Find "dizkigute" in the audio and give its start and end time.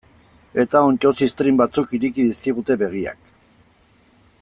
2.31-2.79